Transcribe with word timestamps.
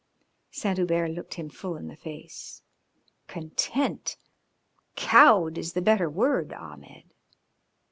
Saint 0.49 0.77
Hubert 0.79 1.11
looked 1.11 1.35
him 1.35 1.47
full 1.47 1.75
in 1.77 1.87
the 1.87 1.95
face. 1.95 2.63
"Content! 3.27 4.17
Cowed 4.95 5.59
is 5.59 5.73
the 5.73 5.79
better 5.83 6.09
word, 6.09 6.53
Ahmed." 6.53 7.11